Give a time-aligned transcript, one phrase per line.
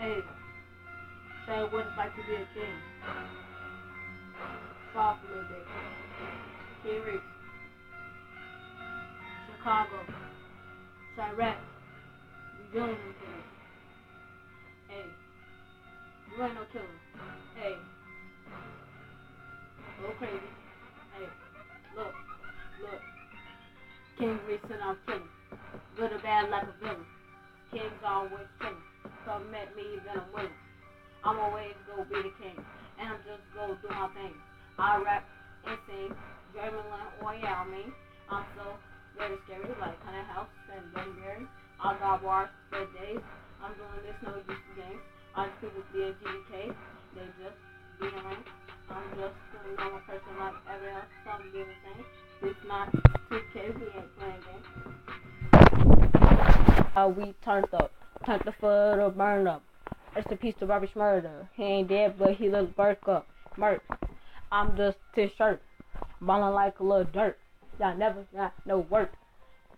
[0.00, 0.16] Hey,
[1.46, 2.76] say what it's like to be a king.
[4.94, 5.66] Soft a little bit.
[6.82, 7.20] King Reese.
[9.44, 10.00] Chicago.
[11.18, 11.56] Chiraq.
[12.56, 13.44] We dealing with killers.
[14.88, 15.04] Hey.
[16.32, 16.96] You ain't no killer.
[17.60, 17.76] Hey.
[20.00, 20.50] Go crazy.
[21.12, 21.28] Hey.
[21.94, 22.14] Look.
[22.80, 23.00] Look.
[24.18, 25.28] King Reese and I'm killing.
[25.98, 27.04] Good or bad like a villain.
[27.70, 28.89] King's always chilling.
[29.24, 30.58] Come at me, then I'm willing.
[31.24, 32.56] I'm always go be the king.
[32.98, 34.34] And I'm just go do my thing.
[34.78, 35.24] I rap
[35.66, 36.14] and sing.
[36.52, 37.92] Dreamland or yeah, I mean.
[38.30, 38.78] I'm so
[39.18, 41.46] very scary, like Honey House and Mary.
[41.82, 43.22] I got bars for days.
[43.62, 45.02] I'm doing this no use games.
[45.36, 46.74] I just people be a GDK.
[47.14, 47.58] They just
[48.00, 48.44] be around.
[48.90, 51.10] I'm just a normal person like every else.
[51.24, 52.04] Some do the same.
[52.42, 52.90] It's not
[53.30, 54.66] 2K, we ain't playing games.
[56.96, 57.92] Uh, we turned up.
[58.30, 59.60] Turned the foot or burned up.
[60.14, 61.48] Rest in peace to Bobby Shmurda.
[61.56, 63.26] He ain't dead, but he look burnt up.
[63.56, 63.82] Murk.
[64.52, 65.60] I'm just his shirt.
[66.20, 67.38] Ballin' like a little dirt.
[67.80, 69.10] Y'all never got no work.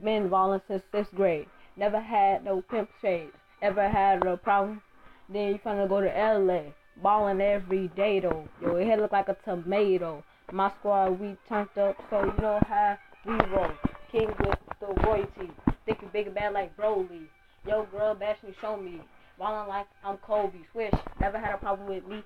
[0.05, 1.47] Been ballin' since sixth grade.
[1.79, 3.33] Never had no pimp shades.
[3.63, 4.83] Ever had a problem?
[5.31, 6.73] Then you finna go to LA.
[7.03, 8.47] Ballin' every day though.
[8.61, 10.23] Yo, your head look like a tomato.
[10.53, 13.73] My squad, we turned up, so you know how we roll.
[14.11, 15.51] King with the royalty.
[15.87, 17.29] Think you big and bad like Broly.
[17.65, 19.01] Yo, girl, bash me, show me.
[19.39, 20.59] Ballin' like I'm Kobe.
[20.73, 22.25] Swish, never had a problem with me.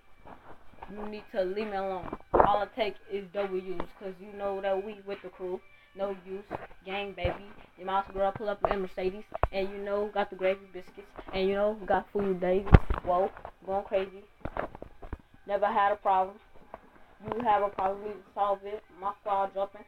[0.91, 2.17] You need to leave me alone.
[2.33, 5.61] All I take is W's, cause you know that we with the crew.
[5.95, 6.45] No use,
[6.87, 7.45] gang baby.
[7.77, 11.49] Your mouse girl pull up in Mercedes, and you know got the gravy biscuits, and
[11.49, 12.65] you know got food days.
[13.05, 13.31] Whoa,
[13.67, 14.25] going crazy.
[15.47, 16.37] Never had a problem.
[17.25, 18.83] You have a problem, to solve it.
[18.99, 19.85] My squad jumping.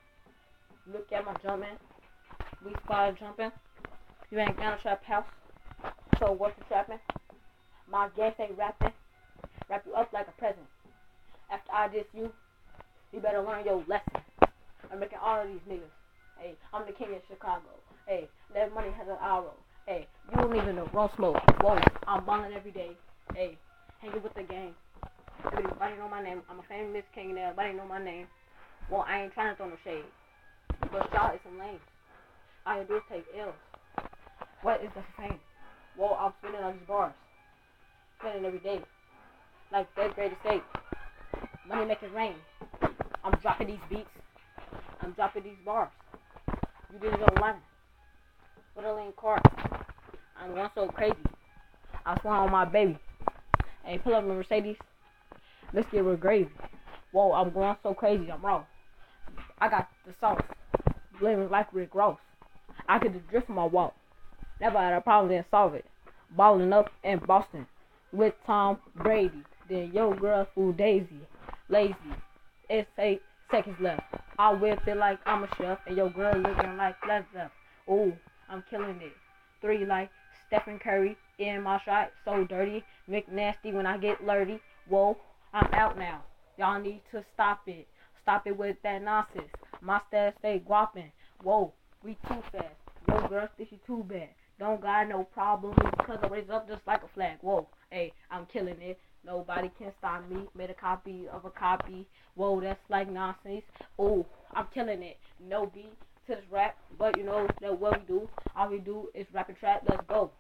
[0.93, 1.79] Look at my jumping.
[2.63, 3.51] We squad jumping.
[4.31, 5.25] You ain't got a trap house.
[6.19, 6.99] So what's the trapping?
[7.91, 8.93] My gas ain't rapping.
[9.71, 10.67] Wrap you up like a present.
[11.51, 12.31] After I diss you,
[13.13, 14.21] you better learn your lesson.
[14.93, 15.93] I'm making all of these niggas.
[16.39, 17.69] Hey, I'm the king of Chicago.
[18.07, 19.55] Hey, that money has an arrow.
[19.87, 20.89] Hey, you don't even know.
[20.93, 21.37] Roll smoke.
[21.61, 22.91] Whoa, I'm ballin' every day.
[23.35, 23.57] Hey,
[24.01, 24.75] hanging with the gang.
[25.47, 26.43] Everybody know my name.
[26.51, 28.27] I'm a famous king and everybody know my name.
[28.91, 30.05] Well, I ain't trying to throw no shade.
[30.93, 31.81] But y'all is some lames.
[32.67, 33.55] All you do is take L's.
[34.63, 35.39] What is the fame?
[35.97, 37.13] Well, I'm spinning on these bars.
[38.19, 38.81] Spinning every day.
[39.73, 40.63] Like third grade estate.
[41.69, 42.35] Money make it rain.
[43.23, 44.09] I'm dropping these beats.
[45.01, 45.91] I'm dropping these bars.
[46.93, 47.61] You didn't it online.
[48.75, 49.41] With a lean car.
[50.41, 51.15] I'm going so crazy.
[52.05, 52.99] I swear on my baby.
[53.85, 54.77] Hey, pull up my Mercedes.
[55.73, 56.51] Let's get real gravy.
[57.13, 58.31] Whoa, I'm going so crazy.
[58.31, 58.65] I'm wrong.
[59.59, 60.43] I got the sauce.
[61.21, 62.19] Living like Rick Ross.
[62.89, 63.95] I could just drift my walk.
[64.61, 65.85] Never had a problem, then solve it.
[66.37, 67.67] Balling up in Boston
[68.13, 69.45] with Tom Brady.
[69.69, 71.21] Then yo girl fool Daisy.
[71.69, 71.95] Lazy.
[72.69, 74.03] It's eight seconds left.
[74.39, 77.53] I whip it like I'm a chef, and your girl looking like left left.
[77.89, 78.13] Ooh,
[78.49, 79.13] I'm killing it.
[79.61, 80.11] Three like
[80.47, 82.85] Stephen Curry in my shot, so dirty.
[83.09, 84.61] McNasty when I get flirty.
[84.89, 85.17] Whoa,
[85.53, 86.23] I'm out now.
[86.59, 87.87] Y'all need to stop it.
[88.23, 89.49] Stop it with that nonsense.
[89.81, 91.13] My stats stay guapping.
[91.43, 92.75] Whoa, we too fast.
[93.09, 94.29] Yo, girl, this you too bad.
[94.59, 97.39] Don't got no problem because I raise up just like a flag.
[97.43, 98.99] Whoa, hey, I'm killing it.
[99.25, 100.47] Nobody can stop me.
[100.57, 102.07] Made a copy of a copy.
[102.35, 103.63] Whoa, that's like nonsense.
[103.99, 105.19] Oh, I'm killing it.
[105.41, 105.93] No beat
[106.27, 108.29] to this rap, but you know that what we do.
[108.57, 109.83] All we do is rap and trap.
[109.89, 110.33] Let's go.